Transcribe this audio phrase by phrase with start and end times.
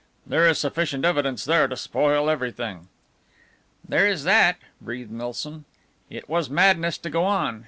[0.25, 2.87] "There is sufficient evidence there to spoil everything."
[3.87, 5.65] "There is that," breathed Milsom,
[6.09, 7.59] "it was madness to go on.